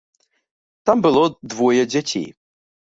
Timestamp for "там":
0.85-0.97